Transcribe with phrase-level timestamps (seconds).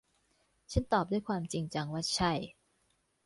[0.71, 2.31] ฉันตอบด้วยความจริงจังว่า ใช่